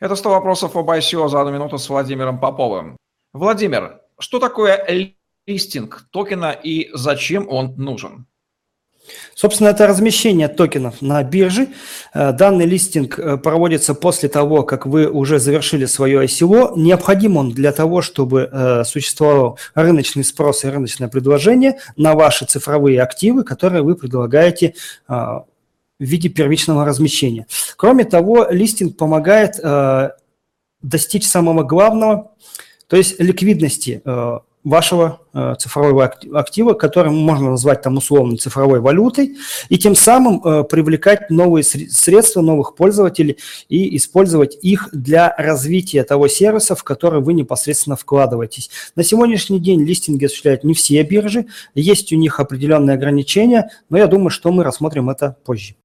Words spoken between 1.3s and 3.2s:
одну минуту с Владимиром Поповым.